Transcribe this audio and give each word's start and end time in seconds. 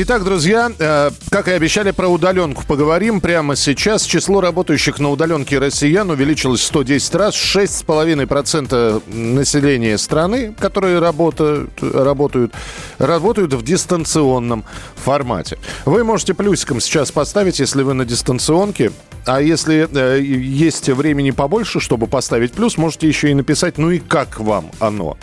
Итак, 0.00 0.22
друзья, 0.22 0.70
э, 0.78 1.10
как 1.28 1.48
и 1.48 1.50
обещали, 1.50 1.90
про 1.90 2.06
удаленку 2.06 2.62
поговорим 2.64 3.20
прямо 3.20 3.56
сейчас. 3.56 4.04
Число 4.04 4.40
работающих 4.40 5.00
на 5.00 5.10
удаленке 5.10 5.58
россиян 5.58 6.08
увеличилось 6.08 6.62
110 6.62 7.16
раз. 7.16 7.34
6,5% 7.34 9.02
населения 9.08 9.98
страны, 9.98 10.54
которые 10.56 11.00
работают, 11.00 11.82
работают, 11.82 12.54
работают 12.98 13.54
в 13.54 13.64
дистанционном 13.64 14.64
формате. 14.94 15.58
Вы 15.84 16.04
можете 16.04 16.32
плюсиком 16.32 16.80
сейчас 16.80 17.10
поставить, 17.10 17.58
если 17.58 17.82
вы 17.82 17.94
на 17.94 18.04
дистанционке. 18.04 18.92
А 19.26 19.42
если 19.42 19.88
э, 19.92 20.20
есть 20.22 20.88
времени 20.90 21.32
побольше, 21.32 21.80
чтобы 21.80 22.06
поставить 22.06 22.52
плюс, 22.52 22.76
можете 22.76 23.08
еще 23.08 23.32
и 23.32 23.34
написать, 23.34 23.78
ну 23.78 23.90
и 23.90 23.98
как 23.98 24.38
вам 24.38 24.70
оно? 24.78 25.16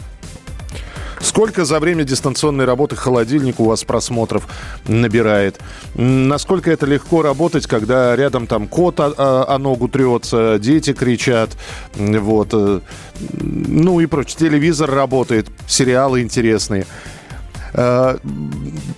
Сколько 1.25 1.65
за 1.65 1.79
время 1.79 2.03
дистанционной 2.03 2.65
работы 2.65 2.95
холодильник 2.95 3.59
у 3.59 3.63
вас 3.65 3.83
просмотров 3.83 4.47
набирает? 4.87 5.59
Насколько 5.95 6.69
это 6.69 6.85
легко 6.85 7.23
работать, 7.23 7.65
когда 7.65 8.15
рядом 8.15 8.45
там 8.45 8.67
кот 8.67 8.99
о, 8.99 9.07
о, 9.07 9.55
о 9.55 9.57
ногу 9.57 9.87
трется, 9.87 10.59
дети 10.59 10.93
кричат, 10.93 11.49
вот, 11.95 12.49
э, 12.53 12.79
ну 13.31 13.99
и 14.01 14.05
прочее. 14.05 14.37
Телевизор 14.37 14.91
работает, 14.91 15.47
сериалы 15.67 16.21
интересные. 16.21 16.85
Э, 17.77 18.17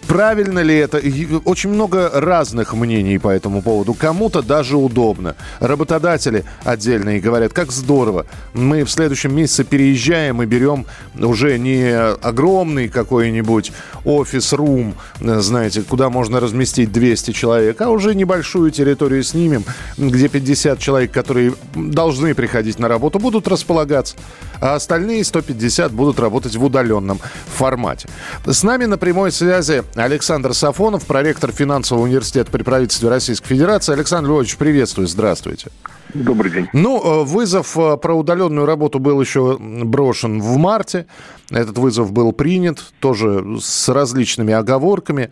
правильно 0.08 0.59
ли 0.59 0.75
это? 0.75 1.02
Очень 1.45 1.72
много 1.72 2.11
разных 2.14 2.73
мнений 2.73 3.17
по 3.17 3.30
этому 3.30 3.61
поводу. 3.61 3.94
Кому-то 3.94 4.42
даже 4.42 4.78
удобно. 4.78 5.36
Работодатели 5.59 6.45
отдельные 6.64 7.19
говорят, 7.19 7.53
как 7.53 7.72
здорово. 7.72 8.28
Мы 8.53 8.84
в 8.84 8.92
следующем 8.92 9.36
месяце 9.36 9.64
переезжаем 9.64 10.44
и 10.44 10.45
берем 10.45 10.86
уже 11.19 11.58
не 11.58 11.92
огромный 11.92 12.88
какой-нибудь 12.88 13.72
офис-рум, 14.06 14.94
знаете, 15.19 15.81
куда 15.81 16.09
можно 16.09 16.39
разместить 16.39 16.91
200 16.91 17.31
человек, 17.31 17.81
а 17.81 17.89
уже 17.89 18.14
небольшую 18.14 18.72
территорию 18.72 19.23
снимем, 19.23 19.64
где 19.97 20.28
50 20.30 20.80
человек, 20.80 21.12
которые 21.12 21.53
должны 21.75 22.36
приходить 22.36 22.80
на 22.80 22.88
работу, 22.88 23.19
будут 23.19 23.47
располагаться, 23.47 24.16
а 24.62 24.75
остальные 24.75 25.23
150 25.23 25.91
будут 25.91 26.19
работать 26.19 26.56
в 26.56 26.64
удаленном 26.64 27.19
формате. 27.47 28.08
С 28.45 28.64
нами 28.68 28.84
на 28.84 28.98
прямой 28.98 29.32
связи 29.32 29.82
Александр 29.96 30.54
Сафонов, 30.54 31.06
проректор 31.06 31.54
финансового 31.54 32.04
университета 32.04 32.52
при 32.52 32.64
правительстве 32.64 33.08
Российской 33.08 33.48
Федерации. 33.48 33.94
Александр 33.94 34.30
Львович, 34.30 34.58
приветствую, 34.58 35.08
здравствуйте. 35.08 35.72
Добрый 36.14 36.52
день. 36.52 36.68
Ну, 36.74 37.02
э, 37.02 37.24
вызов 37.24 37.78
э, 37.78 37.96
про 37.96 38.14
удаленную 38.14 38.66
работу 38.66 39.00
был 39.00 39.22
еще 39.22 39.58
брошен 39.58 40.42
в 40.42 40.58
марте. 40.58 41.06
Этот 41.50 41.78
вызов 41.78 42.12
был 42.12 42.34
принят, 42.34 42.84
тоже 43.00 43.58
с 43.62 43.88
различными 43.88 44.54
оговорками. 44.54 45.30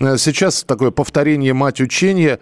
Э, 0.00 0.16
сейчас 0.16 0.64
такое 0.64 0.90
повторение 0.90 1.52
мать 1.52 1.82
учения. 1.82 2.38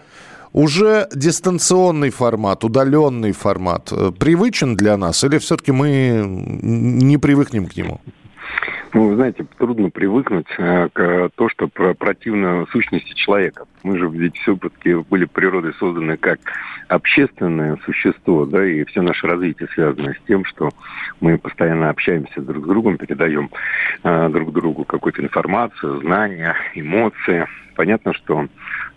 Уже 0.53 1.09
дистанционный 1.13 2.11
формат, 2.11 2.63
удаленный 2.63 3.33
формат 3.33 3.93
привычен 4.21 4.77
для 4.77 4.97
нас 4.97 5.25
или 5.25 5.39
все-таки 5.39 5.73
мы 5.73 6.23
не 6.25 7.19
привыкнем 7.19 7.67
к 7.67 7.77
нему? 7.77 8.01
Ну, 8.97 9.09
вы 9.09 9.17
знаете, 9.17 9.45
трудно 9.59 9.91
привыкнуть 9.91 10.47
э, 10.57 10.89
к 10.91 11.29
то, 11.35 11.51
что 11.51 11.69
про 11.69 11.93
противно 11.93 12.65
сущности 12.73 13.13
человека. 13.13 13.67
Мы 13.83 13.99
же 13.99 14.09
ведь 14.09 14.39
все-таки 14.39 14.95
были 14.95 15.27
природой 15.27 15.75
созданы 15.75 16.17
как 16.17 16.39
общественное 16.89 17.77
существо, 17.85 18.47
да, 18.47 18.65
и 18.65 18.85
все 18.85 19.03
наше 19.03 19.27
развитие 19.27 19.69
связано 19.75 20.15
с 20.15 20.27
тем, 20.27 20.47
что 20.47 20.71
мы 21.21 21.37
постоянно 21.37 21.91
общаемся 21.91 22.41
друг 22.41 22.65
с 22.65 22.69
другом, 22.69 22.97
передаем 22.97 23.51
э, 24.03 24.29
друг 24.31 24.55
другу 24.55 24.87
какую-то 24.87 25.21
информацию, 25.21 26.01
знания, 26.01 26.57
эмоции. 26.75 27.47
Понятно, 27.75 28.15
что 28.15 28.47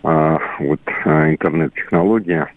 э, 0.02 0.38
вот 0.60 0.80
интернет-технология 1.04 2.50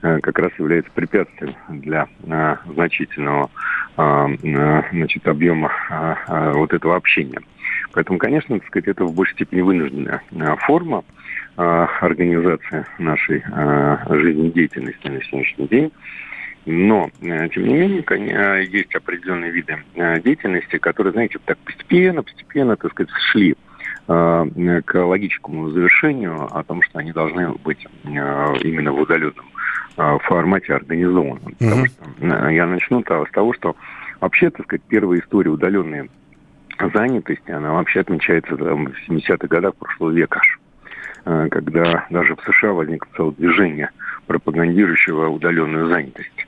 как 0.00 0.38
раз 0.38 0.52
является 0.58 0.90
препятствием 0.92 1.54
для 1.68 2.06
э, 2.24 2.56
значительного 2.72 3.50
э, 3.96 4.26
значит, 4.92 5.26
объема 5.26 5.72
вот 6.54 6.72
этого 6.72 6.96
общения. 6.96 7.40
Поэтому, 7.92 8.18
конечно, 8.18 8.58
так 8.58 8.68
сказать, 8.68 8.88
это 8.88 9.04
в 9.04 9.14
большей 9.14 9.34
степени 9.34 9.60
вынужденная 9.62 10.22
форма 10.58 11.02
организации 11.56 12.86
нашей 12.98 13.42
жизнедеятельности 14.08 15.08
на 15.08 15.22
сегодняшний 15.24 15.66
день. 15.66 15.92
Но, 16.66 17.10
тем 17.20 17.66
не 17.66 17.74
менее, 17.74 18.68
есть 18.70 18.94
определенные 18.94 19.50
виды 19.50 19.78
деятельности, 20.22 20.78
которые, 20.78 21.12
знаете, 21.12 21.38
так 21.44 21.58
постепенно, 21.58 22.22
постепенно, 22.22 22.76
так 22.76 22.92
сказать, 22.92 23.10
шли 23.32 23.56
к 24.06 24.94
логическому 24.94 25.70
завершению 25.70 26.46
о 26.56 26.62
том, 26.62 26.82
что 26.82 27.00
они 27.00 27.10
должны 27.10 27.52
быть 27.64 27.84
именно 28.04 28.92
в 28.92 29.00
удаленном 29.00 29.46
в 29.98 30.20
формате 30.20 30.74
организованном. 30.74 31.42
Mm-hmm. 31.58 31.58
Потому 31.58 31.86
что 31.86 32.48
э, 32.48 32.54
я 32.54 32.66
начну 32.66 33.02
с 33.02 33.30
того, 33.32 33.52
что 33.52 33.76
вообще, 34.20 34.50
так 34.50 34.66
сказать, 34.66 34.82
первая 34.88 35.20
история 35.20 35.50
удаленной 35.50 36.10
занятости, 36.94 37.50
она 37.50 37.72
вообще 37.72 38.00
отмечается 38.00 38.56
там, 38.56 38.86
в 38.86 39.10
70-х 39.10 39.48
годах 39.48 39.74
прошлого 39.74 40.10
века 40.10 40.40
аж 40.40 40.60
э, 41.24 41.48
когда 41.50 42.06
даже 42.10 42.36
в 42.36 42.40
США 42.42 42.72
возникло 42.72 43.08
целое 43.16 43.32
движение, 43.32 43.90
пропагандирующего 44.26 45.28
удаленную 45.28 45.88
занятость. 45.88 46.46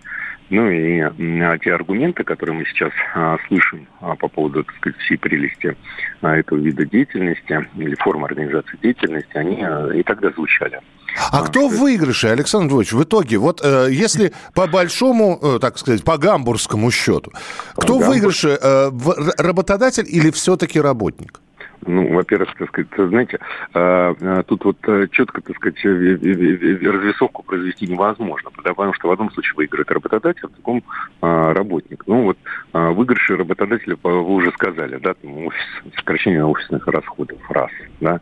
Ну 0.50 0.68
и 0.68 0.98
а, 0.98 1.58
те 1.58 1.72
аргументы, 1.72 2.24
которые 2.24 2.58
мы 2.58 2.64
сейчас 2.66 2.90
а, 3.14 3.38
слышим 3.46 3.86
а, 4.00 4.16
по 4.16 4.26
поводу, 4.26 4.64
так 4.64 4.74
сказать, 4.76 4.98
всей 4.98 5.16
прелести 5.16 5.76
а, 6.22 6.36
этого 6.36 6.58
вида 6.58 6.84
деятельности 6.84 7.68
или 7.76 7.94
формы 7.94 8.26
организации 8.26 8.76
деятельности, 8.82 9.36
они 9.36 9.62
а, 9.62 9.90
и 9.90 10.02
тогда 10.02 10.30
звучали. 10.30 10.80
А, 11.16 11.40
а 11.40 11.42
кто 11.46 11.68
в 11.68 11.78
выигрыше, 11.78 12.28
Александр 12.28 12.72
Львович, 12.72 12.92
в 12.92 13.02
итоге? 13.02 13.38
Вот 13.38 13.60
э, 13.62 13.88
если 13.90 14.32
по 14.54 14.66
большому, 14.66 15.38
э, 15.42 15.58
так 15.60 15.78
сказать, 15.78 16.04
по 16.04 16.18
гамбургскому 16.18 16.90
счету, 16.90 17.32
кто 17.76 17.98
в 17.98 18.06
выигрыше, 18.06 18.58
э, 18.60 18.90
работодатель 19.38 20.06
или 20.08 20.30
все-таки 20.30 20.80
работник? 20.80 21.40
Ну, 21.86 22.12
во-первых, 22.14 22.54
так 22.56 22.68
сказать, 22.68 22.88
знаете, 22.96 23.38
а, 23.72 24.14
а, 24.20 24.42
тут 24.42 24.64
вот 24.64 24.76
э, 24.86 25.06
четко, 25.10 25.40
так 25.40 25.56
сказать, 25.56 25.82
развесовку 25.82 27.42
произвести 27.42 27.86
невозможно, 27.86 28.50
потому 28.50 28.92
что 28.92 29.08
в 29.08 29.12
одном 29.12 29.30
случае 29.30 29.54
выиграет 29.56 29.90
работодатель, 29.90 30.46
в 30.46 30.52
другом 30.52 30.82
а, 31.22 31.54
работник. 31.54 32.04
Ну, 32.06 32.24
вот 32.24 32.38
выигрыши 32.72 33.36
работодателя, 33.36 33.96
вы 34.02 34.20
уже 34.20 34.52
сказали, 34.52 34.98
да, 34.98 35.14
там 35.14 35.46
офис, 35.46 35.60
сокращение 35.96 36.44
офисных 36.44 36.86
расходов, 36.86 37.38
раз, 37.50 37.70
да. 38.00 38.20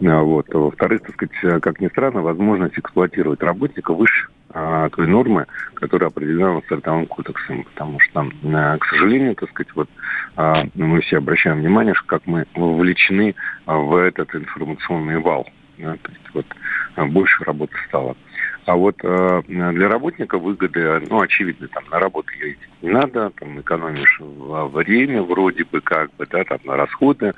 Вот. 0.00 0.46
Во-вторых, 0.52 1.02
так 1.02 1.14
сказать, 1.14 1.62
как 1.62 1.80
ни 1.80 1.88
странно, 1.88 2.22
возможность 2.22 2.78
эксплуатировать 2.78 3.42
работника 3.42 3.92
выше 3.94 4.28
а, 4.54 4.88
той 4.90 5.06
нормы, 5.06 5.46
которая 5.74 6.10
определена 6.10 6.60
стартовым 6.62 7.06
кодексом. 7.06 7.64
Потому 7.64 8.00
что, 8.00 8.28
к 8.78 8.86
сожалению, 8.86 9.34
так 9.34 9.50
сказать, 9.50 9.74
вот 9.74 9.88
а, 10.36 10.64
мы 10.74 11.00
все 11.00 11.18
обращаем 11.18 11.58
внимание, 11.58 11.94
как 12.06 12.26
мы 12.26 12.46
вовлечены 12.54 13.34
в 13.66 13.96
этот 13.96 14.34
информационный 14.34 15.18
вал. 15.18 15.48
То 15.76 16.10
есть 16.10 16.34
вот 16.34 16.46
больше 17.10 17.42
работы 17.44 17.74
стало. 17.88 18.16
А 18.64 18.76
вот 18.76 18.96
э, 19.02 19.42
для 19.48 19.88
работника 19.88 20.38
выгоды, 20.38 21.02
ну, 21.08 21.20
очевидно, 21.20 21.66
там 21.68 21.82
на 21.90 21.98
работу 21.98 22.30
ездить 22.34 22.68
не 22.80 22.90
надо, 22.90 23.30
там 23.30 23.60
экономишь 23.60 24.20
время 24.20 25.22
вроде 25.22 25.64
бы 25.64 25.80
как 25.80 26.14
бы, 26.14 26.26
да, 26.26 26.44
там 26.44 26.58
на 26.64 26.76
расходы, 26.76 27.32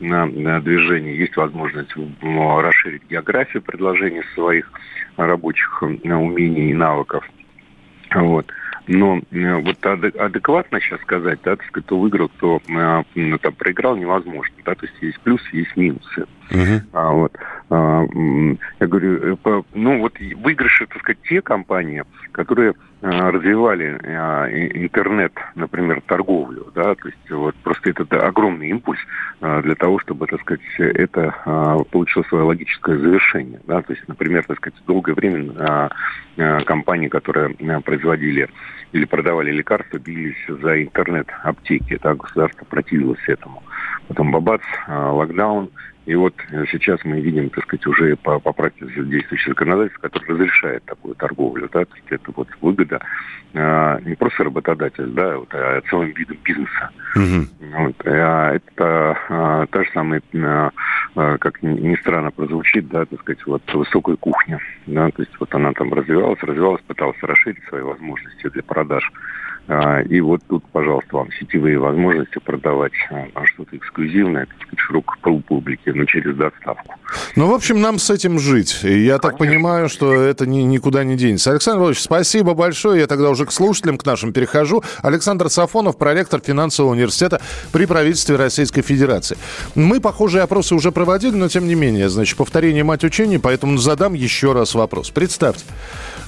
на, 0.00 0.24
на 0.24 0.60
движение, 0.60 1.18
есть 1.18 1.36
возможность 1.36 1.94
расширить 2.22 3.02
географию 3.10 3.62
предложений 3.62 4.22
своих 4.34 4.70
рабочих 5.16 5.82
умений 5.82 6.70
и 6.70 6.74
навыков. 6.74 7.28
Вот. 8.14 8.50
Но 8.86 9.20
вот 9.30 9.86
адекватно 9.86 10.80
сейчас 10.80 11.00
сказать, 11.02 11.40
да, 11.44 11.56
так 11.56 11.66
сказать, 11.66 11.86
кто 11.86 11.98
выиграл, 11.98 12.28
кто 12.28 12.60
ну, 13.14 13.38
там 13.38 13.52
проиграл, 13.52 13.96
невозможно. 13.96 14.54
Да, 14.64 14.74
то 14.74 14.86
есть 14.86 14.96
есть 15.02 15.20
плюсы, 15.20 15.46
есть 15.52 15.76
минусы. 15.76 16.26
Uh-huh. 16.50 16.80
А, 16.92 17.12
вот, 17.12 17.32
а, 17.70 18.04
я 18.80 18.86
говорю, 18.86 19.38
э, 19.44 19.62
ну 19.74 20.00
вот 20.00 20.18
выигрыши, 20.18 20.86
так 20.86 20.98
сказать, 20.98 21.18
те 21.28 21.40
компании, 21.40 22.02
которые 22.32 22.74
развивали 23.02 23.96
интернет, 24.84 25.32
например, 25.54 26.02
торговлю, 26.06 26.70
да, 26.74 26.94
то 26.94 27.08
есть 27.08 27.30
вот 27.30 27.54
просто 27.64 27.88
это 27.90 28.04
огромный 28.26 28.68
импульс 28.68 28.98
для 29.40 29.74
того, 29.74 29.98
чтобы, 30.00 30.26
так 30.26 30.42
сказать, 30.42 30.60
это 30.78 31.34
получило 31.90 32.22
свое 32.24 32.44
логическое 32.44 32.98
завершение, 32.98 33.58
да, 33.66 33.80
то 33.80 33.94
есть, 33.94 34.06
например, 34.06 34.44
так 34.44 34.58
сказать, 34.58 34.78
долгое 34.86 35.14
время 35.14 35.88
компании, 36.66 37.08
которые 37.08 37.54
производили 37.80 38.50
или 38.92 39.06
продавали 39.06 39.50
лекарства, 39.50 39.96
бились 39.96 40.36
за 40.46 40.82
интернет-аптеки, 40.82 41.98
да, 42.02 42.14
государство 42.14 42.66
противилось 42.66 43.26
этому. 43.28 43.62
Потом 44.08 44.30
бабац, 44.30 44.60
локдаун, 44.88 45.70
и 46.10 46.14
вот 46.16 46.34
э, 46.50 46.64
сейчас 46.72 46.98
мы 47.04 47.20
видим, 47.20 47.50
так 47.50 47.62
сказать, 47.62 47.86
уже 47.86 48.16
по, 48.16 48.40
по 48.40 48.52
практике 48.52 49.04
действующего 49.04 49.52
законодательства, 49.52 50.08
которое 50.08 50.32
разрешает 50.34 50.84
такую 50.84 51.14
торговлю. 51.14 51.68
Да? 51.72 51.84
То 51.84 51.94
есть 51.94 52.06
это 52.10 52.32
вот 52.34 52.48
выгода 52.60 53.00
а, 53.54 54.00
не 54.00 54.16
просто 54.16 54.42
работодатель, 54.42 55.06
да, 55.06 55.38
вот, 55.38 55.54
а 55.54 55.80
целым 55.88 56.10
видом 56.10 56.36
бизнеса. 56.42 56.90
Угу. 57.14 57.46
Вот, 57.78 57.94
а 58.06 58.54
это 58.54 59.18
а, 59.28 59.66
та 59.66 59.84
же 59.84 59.90
самая, 59.94 60.20
а, 60.34 60.70
а, 61.14 61.38
как 61.38 61.62
ни 61.62 61.94
странно 61.94 62.32
прозвучит, 62.32 62.88
да, 62.88 63.04
так 63.04 63.20
сказать, 63.20 63.46
вот 63.46 63.62
высокая 63.72 64.16
кухня. 64.16 64.58
Да? 64.86 65.10
То 65.10 65.22
есть 65.22 65.38
вот 65.38 65.54
она 65.54 65.72
там 65.74 65.94
развивалась, 65.94 66.42
развивалась, 66.42 66.82
пыталась 66.88 67.22
расширить 67.22 67.62
свои 67.68 67.82
возможности 67.82 68.48
для 68.48 68.64
продаж. 68.64 69.08
А, 69.68 70.00
и 70.02 70.20
вот 70.20 70.40
тут, 70.48 70.64
пожалуйста, 70.72 71.16
вам 71.16 71.28
сетевые 71.38 71.78
возможности 71.78 72.38
продавать 72.38 72.92
а, 73.10 73.46
что-то 73.46 73.76
эксклюзивное, 73.76 74.46
так 74.46 74.56
сказать, 74.56 74.78
широкой 74.78 75.40
публике, 75.42 75.92
но 75.92 76.04
через 76.06 76.34
доставку. 76.36 76.96
Ну, 77.36 77.48
в 77.48 77.54
общем, 77.54 77.80
нам 77.80 77.98
с 77.98 78.10
этим 78.10 78.38
жить. 78.38 78.80
Я 78.82 78.90
Конечно. 78.90 79.18
так 79.18 79.38
понимаю, 79.38 79.88
что 79.88 80.12
это 80.12 80.46
ни, 80.46 80.62
никуда 80.62 81.04
не 81.04 81.16
денется. 81.16 81.52
Александр 81.52 81.78
Владимирович, 81.78 82.02
спасибо 82.02 82.54
большое. 82.54 83.00
Я 83.00 83.06
тогда 83.06 83.30
уже 83.30 83.46
к 83.46 83.52
слушателям, 83.52 83.96
к 83.96 84.04
нашим 84.04 84.32
перехожу. 84.32 84.82
Александр 85.02 85.48
Сафонов, 85.48 85.96
проректор 85.96 86.40
финансового 86.40 86.92
университета 86.92 87.40
при 87.72 87.86
правительстве 87.86 88.36
Российской 88.36 88.82
Федерации. 88.82 89.36
Мы 89.74 90.00
похожие 90.00 90.42
опросы 90.42 90.74
уже 90.74 90.90
проводили, 90.90 91.36
но 91.36 91.48
тем 91.48 91.68
не 91.68 91.74
менее, 91.74 92.08
значит, 92.08 92.36
повторение 92.36 92.82
мать 92.82 93.04
учения, 93.04 93.38
поэтому 93.38 93.78
задам 93.78 94.14
еще 94.14 94.52
раз 94.52 94.74
вопрос. 94.74 95.10
Представьте, 95.10 95.64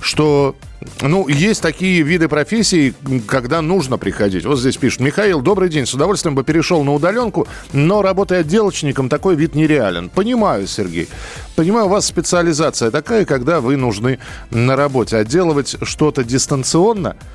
что 0.03 0.57
ну, 1.01 1.29
есть 1.29 1.63
такие 1.63 2.03
виды 2.03 2.29
профессий, 2.29 2.95
когда 3.27 3.63
нужно 3.63 3.99
приходить. 3.99 4.45
Вот 4.45 4.59
здесь 4.59 4.77
пишут. 4.77 5.01
Михаил, 5.01 5.41
добрый 5.41 5.69
день. 5.69 5.87
С 5.87 5.95
удовольствием 5.95 6.35
бы 6.35 6.43
перешел 6.43 6.83
на 6.83 6.93
удаленку, 6.93 7.47
но 7.73 8.03
работая 8.03 8.41
отделочником, 8.41 9.09
такой 9.09 9.37
вид 9.37 9.55
нереален. 9.55 10.11
Понимаю, 10.11 10.67
Сергей. 10.67 11.09
Понимаю, 11.55 11.87
у 11.87 11.89
вас 11.89 12.07
специализация 12.07 12.91
такая, 12.91 13.25
когда 13.25 13.61
вы 13.61 13.77
нужны 13.77 14.19
на 14.51 14.77
работе. 14.77 15.17
Отделывать 15.17 15.77
что-то 15.83 16.25
дистанционно– 16.25 17.17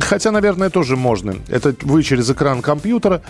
Хотя, 0.00 0.30
наверное, 0.30 0.70
тоже 0.70 0.96
можно. 0.96 1.36
Это 1.48 1.74
вы 1.82 2.02
через 2.02 2.30
экран 2.30 2.62
компьютера 2.62 3.22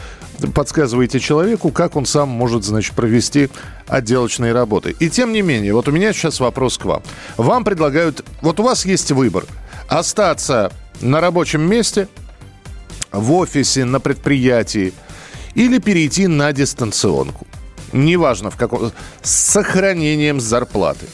подсказываете 0.55 1.20
человеку, 1.20 1.70
как 1.70 1.96
он 1.96 2.06
сам 2.06 2.28
может, 2.28 2.64
значит, 2.64 2.94
провести 2.94 3.49
отделочные 3.87 4.52
работы. 4.52 4.94
И 4.99 5.08
тем 5.08 5.32
не 5.32 5.43
менее, 5.43 5.72
вот 5.72 5.88
у 5.88 5.93
меня 5.93 6.12
сейчас 6.12 6.40
вопрос 6.40 6.78
к 6.78 6.84
вам. 6.84 7.02
Вам 7.37 7.64
предлагают... 7.64 8.25
Вот 8.43 8.60
у 8.60 8.62
вас 8.62 8.84
есть 8.84 9.12
выбор. 9.12 9.44
Остаться 9.88 10.72
на 11.00 11.20
рабочем 11.20 11.62
месте, 11.62 12.08
в 13.12 13.32
офисе, 13.32 13.84
на 13.84 14.00
предприятии 14.00 14.93
или 15.55 15.78
перейти 15.78 16.26
на 16.26 16.52
дистанционку. 16.52 17.46
Неважно, 17.93 18.50
в 18.50 18.56
каком... 18.56 18.93
С 19.22 19.31
сохранением 19.31 20.40
зарплаты. 20.40 21.06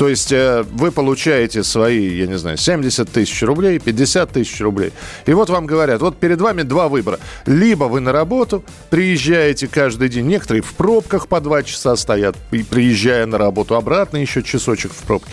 То 0.00 0.08
есть 0.08 0.32
э, 0.32 0.64
вы 0.72 0.92
получаете 0.92 1.62
свои, 1.62 2.16
я 2.16 2.26
не 2.26 2.38
знаю, 2.38 2.56
70 2.56 3.12
тысяч 3.12 3.42
рублей, 3.42 3.78
50 3.78 4.30
тысяч 4.30 4.58
рублей. 4.62 4.94
И 5.26 5.34
вот 5.34 5.50
вам 5.50 5.66
говорят, 5.66 6.00
вот 6.00 6.16
перед 6.16 6.40
вами 6.40 6.62
два 6.62 6.88
выбора. 6.88 7.20
Либо 7.44 7.84
вы 7.84 8.00
на 8.00 8.10
работу 8.10 8.64
приезжаете 8.88 9.68
каждый 9.68 10.08
день, 10.08 10.24
некоторые 10.24 10.62
в 10.62 10.72
пробках 10.72 11.28
по 11.28 11.38
два 11.42 11.62
часа 11.62 11.96
стоят, 11.96 12.34
приезжая 12.48 13.26
на 13.26 13.36
работу, 13.36 13.74
обратно 13.74 14.16
еще 14.16 14.42
часочек 14.42 14.92
в 14.92 15.02
пробке. 15.02 15.30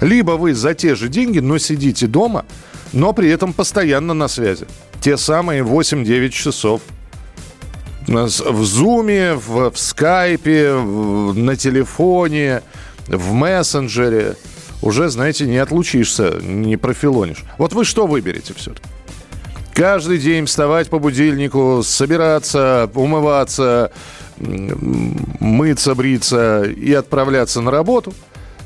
Либо 0.00 0.32
вы 0.36 0.54
за 0.54 0.74
те 0.74 0.94
же 0.94 1.08
деньги, 1.08 1.40
но 1.40 1.58
сидите 1.58 2.06
дома, 2.06 2.46
но 2.92 3.12
при 3.12 3.28
этом 3.28 3.52
постоянно 3.52 4.14
на 4.14 4.28
связи. 4.28 4.68
Те 5.00 5.16
самые 5.16 5.64
8-9 5.64 6.28
часов 6.28 6.80
в 8.06 8.64
зуме, 8.64 9.34
в, 9.34 9.72
скайпе, 9.74 10.74
на 10.74 11.56
телефоне, 11.56 12.62
в 13.08 13.32
мессенджере, 13.32 14.36
уже, 14.82 15.08
знаете, 15.08 15.46
не 15.46 15.58
отлучишься, 15.58 16.38
не 16.42 16.76
профилонишь. 16.76 17.44
Вот 17.58 17.72
вы 17.72 17.84
что 17.84 18.06
выберете 18.06 18.54
все-таки? 18.54 18.88
Каждый 19.74 20.18
день 20.18 20.46
вставать 20.46 20.88
по 20.88 20.98
будильнику, 20.98 21.82
собираться, 21.84 22.90
умываться, 22.94 23.92
мыться, 24.38 25.94
бриться 25.94 26.62
и 26.62 26.92
отправляться 26.92 27.60
на 27.60 27.70
работу, 27.70 28.14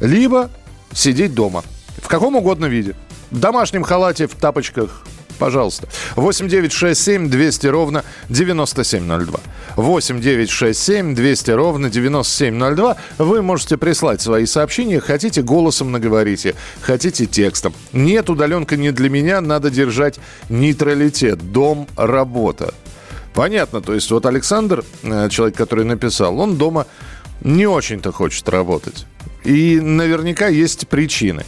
либо 0.00 0.50
сидеть 0.92 1.34
дома 1.34 1.64
в 2.00 2.08
каком 2.08 2.36
угодно 2.36 2.66
виде. 2.66 2.94
В 3.30 3.38
домашнем 3.38 3.82
халате, 3.82 4.26
в 4.26 4.34
тапочках, 4.34 5.04
Пожалуйста. 5.40 5.88
8 6.16 6.48
9 6.48 6.70
6 6.70 7.00
7 7.02 7.30
200 7.30 7.66
ровно 7.68 8.04
9702. 8.28 9.40
8 9.76 10.20
9 10.20 10.50
6 10.50 10.78
7 10.78 11.14
200 11.14 11.50
ровно 11.52 11.88
9702. 11.88 12.96
Вы 13.16 13.40
можете 13.40 13.78
прислать 13.78 14.20
свои 14.20 14.44
сообщения. 14.44 15.00
Хотите, 15.00 15.40
голосом 15.40 15.92
наговорите. 15.92 16.54
Хотите, 16.82 17.24
текстом. 17.24 17.72
Нет, 17.94 18.28
удаленка 18.28 18.76
не 18.76 18.92
для 18.92 19.08
меня. 19.08 19.40
Надо 19.40 19.70
держать 19.70 20.20
нейтралитет. 20.50 21.50
Дом, 21.52 21.88
работа. 21.96 22.74
Понятно. 23.32 23.80
То 23.80 23.94
есть 23.94 24.10
вот 24.10 24.26
Александр, 24.26 24.84
э, 25.02 25.30
человек, 25.30 25.56
который 25.56 25.86
написал, 25.86 26.38
он 26.38 26.58
дома 26.58 26.86
не 27.40 27.66
очень-то 27.66 28.12
хочет 28.12 28.46
работать. 28.50 29.06
И 29.44 29.80
наверняка 29.80 30.48
есть 30.48 30.86
причины. 30.86 31.44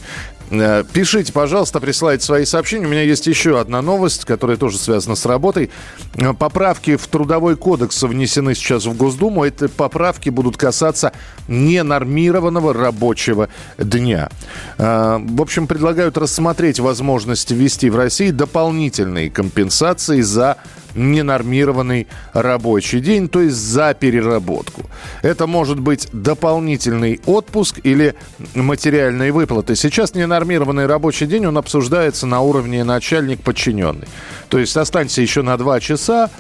Э, 0.52 0.84
пишите, 0.93 1.32
пожалуйста, 1.32 1.81
присылайте 1.81 2.25
свои 2.25 2.44
сообщения. 2.44 2.87
У 2.87 2.90
меня 2.90 3.02
есть 3.02 3.26
еще 3.26 3.58
одна 3.58 3.81
новость, 3.81 4.26
которая 4.26 4.58
тоже 4.58 4.78
связана 4.78 5.16
с 5.16 5.25
работой. 5.25 5.70
Э, 6.16 6.34
поправки 6.34 6.96
в 6.96 7.06
Трудовой 7.06 7.56
кодекс 7.56 8.02
внесены 8.02 8.54
сейчас 8.54 8.84
в 8.84 8.94
Госдуму. 8.94 9.44
Эти 9.44 9.66
поправки 9.66 10.28
будут 10.28 10.58
касаться 10.58 11.12
ненормированного 11.49 12.75
рабочего 12.75 13.49
дня. 13.78 14.28
Э, 14.76 15.19
в 15.22 15.40
общем, 15.40 15.66
предлагают 15.66 16.19
рассмотреть 16.19 16.81
возможность 16.81 17.50
ввести 17.50 17.88
в 17.88 17.96
России 17.96 18.31
дополнительные 18.31 19.31
компенсации 19.31 20.20
за 20.20 20.58
ненормированный 20.94 22.06
рабочий 22.33 23.00
день, 23.00 23.29
то 23.29 23.41
есть 23.41 23.56
за 23.56 23.94
переработку. 23.94 24.83
Это 25.23 25.47
может 25.47 25.81
быть 25.81 26.09
дополнительный 26.12 27.21
отпуск 27.27 27.81
или 27.83 28.15
материальные 28.55 29.33
выплаты. 29.33 29.77
Сейчас 29.77 30.15
ненормированный 30.15 30.87
рабочий 30.87 31.27
день, 31.27 31.47
он 31.47 31.59
обсуждается 31.59 32.27
на 32.27 32.41
уровне 32.41 32.85
начальник-подчиненный. 32.85 34.09
То 34.49 34.59
есть 34.59 34.77
останься 34.77 35.23
еще 35.23 35.43
на 35.43 35.56
два 35.56 35.81
часа, 35.81 36.31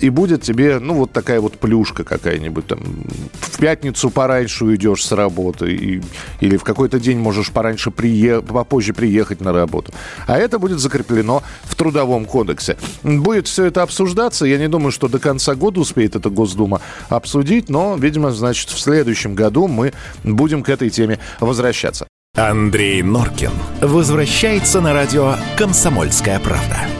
и 0.00 0.10
будет 0.10 0.42
тебе, 0.42 0.78
ну, 0.78 0.94
вот 0.94 1.12
такая 1.12 1.40
вот 1.40 1.58
плюшка 1.58 2.04
какая-нибудь 2.04 2.66
там. 2.66 2.80
В 3.40 3.58
пятницу 3.58 4.10
пораньше 4.10 4.64
уйдешь 4.64 5.04
с 5.04 5.12
работы, 5.12 5.72
и, 5.72 6.02
или 6.40 6.56
в 6.56 6.64
какой-то 6.64 6.98
день 6.98 7.18
можешь 7.18 7.50
пораньше 7.50 7.90
приехать, 7.90 8.46
попозже 8.46 8.92
приехать 8.94 9.40
на 9.40 9.52
работу. 9.52 9.92
А 10.26 10.38
это 10.38 10.58
будет 10.58 10.78
закреплено 10.78 11.42
в 11.64 11.74
Трудовом 11.74 12.24
кодексе. 12.24 12.76
Будет 13.02 13.46
все 13.46 13.66
это 13.66 13.82
обсуждаться. 13.82 14.46
Я 14.46 14.58
не 14.58 14.68
думаю, 14.68 14.92
что 14.92 15.08
до 15.08 15.18
конца 15.18 15.54
года 15.54 15.80
успеет 15.80 16.16
эта 16.16 16.30
Госдума 16.30 16.80
обсудить, 17.08 17.68
но, 17.68 17.96
видимо, 17.96 18.30
значит, 18.30 18.70
в 18.70 18.78
следующем 18.78 19.34
году 19.34 19.68
мы 19.68 19.92
будем 20.24 20.62
к 20.62 20.68
этой 20.68 20.90
теме 20.90 21.18
возвращаться. 21.40 22.06
Андрей 22.36 23.02
Норкин 23.02 23.50
возвращается 23.80 24.80
на 24.80 24.92
радио 24.92 25.34
«Комсомольская 25.58 26.38
правда». 26.38 26.99